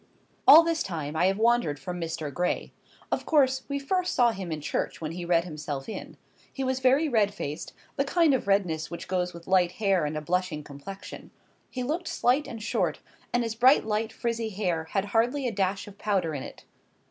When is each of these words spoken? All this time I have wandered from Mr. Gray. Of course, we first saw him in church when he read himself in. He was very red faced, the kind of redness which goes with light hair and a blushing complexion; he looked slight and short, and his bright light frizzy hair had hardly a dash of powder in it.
All 0.47 0.63
this 0.63 0.81
time 0.81 1.15
I 1.15 1.27
have 1.27 1.37
wandered 1.37 1.77
from 1.79 2.01
Mr. 2.01 2.33
Gray. 2.33 2.71
Of 3.11 3.23
course, 3.27 3.61
we 3.69 3.77
first 3.77 4.15
saw 4.15 4.31
him 4.31 4.51
in 4.51 4.59
church 4.59 4.99
when 4.99 5.11
he 5.11 5.25
read 5.25 5.43
himself 5.43 5.87
in. 5.87 6.17
He 6.51 6.63
was 6.63 6.79
very 6.79 7.07
red 7.07 7.35
faced, 7.35 7.73
the 7.97 8.03
kind 8.03 8.33
of 8.33 8.47
redness 8.47 8.89
which 8.89 9.07
goes 9.07 9.31
with 9.31 9.45
light 9.45 9.73
hair 9.73 10.05
and 10.05 10.17
a 10.17 10.21
blushing 10.21 10.63
complexion; 10.63 11.29
he 11.69 11.83
looked 11.83 12.07
slight 12.07 12.47
and 12.47 12.63
short, 12.63 12.99
and 13.31 13.43
his 13.43 13.53
bright 13.53 13.85
light 13.85 14.11
frizzy 14.11 14.49
hair 14.49 14.85
had 14.85 15.05
hardly 15.05 15.45
a 15.47 15.51
dash 15.51 15.87
of 15.87 15.99
powder 15.99 16.33
in 16.33 16.41
it. 16.41 16.65